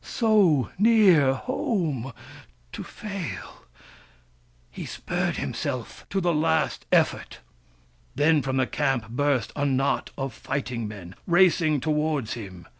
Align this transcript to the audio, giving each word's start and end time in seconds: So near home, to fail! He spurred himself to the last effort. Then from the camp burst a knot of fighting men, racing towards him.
So 0.03 0.71
near 0.79 1.35
home, 1.35 2.11
to 2.71 2.83
fail! 2.83 3.65
He 4.71 4.87
spurred 4.87 5.35
himself 5.37 6.07
to 6.09 6.19
the 6.19 6.33
last 6.33 6.87
effort. 6.91 7.37
Then 8.15 8.41
from 8.41 8.57
the 8.57 8.65
camp 8.65 9.09
burst 9.09 9.51
a 9.55 9.63
knot 9.63 10.09
of 10.17 10.33
fighting 10.33 10.87
men, 10.87 11.13
racing 11.27 11.81
towards 11.81 12.33
him. 12.33 12.65